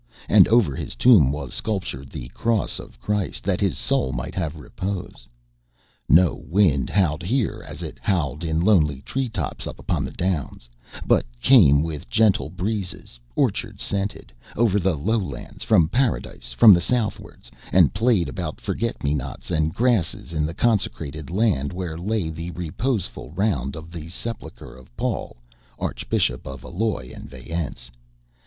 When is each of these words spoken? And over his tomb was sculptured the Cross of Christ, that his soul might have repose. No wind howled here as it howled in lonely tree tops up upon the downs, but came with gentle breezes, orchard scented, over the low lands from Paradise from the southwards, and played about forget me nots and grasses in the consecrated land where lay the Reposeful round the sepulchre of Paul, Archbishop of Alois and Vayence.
And 0.27 0.47
over 0.47 0.75
his 0.75 0.95
tomb 0.95 1.31
was 1.31 1.53
sculptured 1.53 2.09
the 2.09 2.29
Cross 2.29 2.79
of 2.79 2.99
Christ, 2.99 3.43
that 3.43 3.61
his 3.61 3.77
soul 3.77 4.13
might 4.13 4.33
have 4.33 4.55
repose. 4.57 5.27
No 6.09 6.41
wind 6.47 6.89
howled 6.89 7.21
here 7.21 7.63
as 7.67 7.83
it 7.83 7.99
howled 8.01 8.43
in 8.43 8.59
lonely 8.61 9.01
tree 9.01 9.29
tops 9.29 9.67
up 9.67 9.77
upon 9.77 10.03
the 10.03 10.09
downs, 10.11 10.67
but 11.05 11.23
came 11.39 11.83
with 11.83 12.09
gentle 12.09 12.49
breezes, 12.49 13.19
orchard 13.35 13.79
scented, 13.79 14.33
over 14.57 14.79
the 14.79 14.95
low 14.95 15.19
lands 15.19 15.61
from 15.63 15.87
Paradise 15.87 16.51
from 16.51 16.73
the 16.73 16.81
southwards, 16.81 17.51
and 17.71 17.93
played 17.93 18.27
about 18.27 18.59
forget 18.59 19.03
me 19.03 19.13
nots 19.13 19.51
and 19.51 19.71
grasses 19.75 20.33
in 20.33 20.47
the 20.47 20.55
consecrated 20.55 21.29
land 21.29 21.71
where 21.71 21.95
lay 21.95 22.31
the 22.31 22.49
Reposeful 22.49 23.33
round 23.33 23.77
the 23.91 24.09
sepulchre 24.09 24.75
of 24.75 24.97
Paul, 24.97 25.37
Archbishop 25.77 26.47
of 26.47 26.63
Alois 26.65 27.13
and 27.13 27.29
Vayence. 27.29 27.91